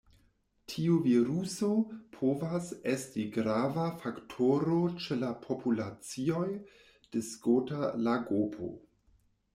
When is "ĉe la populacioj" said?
5.05-6.49